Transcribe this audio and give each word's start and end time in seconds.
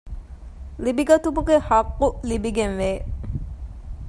ލިބިގަތުމުގެ 0.83 1.55
ޙައްޤު 1.69 2.07
ލިބިގެންވޭ 2.29 2.91